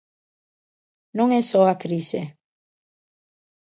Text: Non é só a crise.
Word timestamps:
Non 1.17 1.27
é 1.39 1.41
só 1.51 1.61
a 1.67 1.79
crise. 1.83 2.21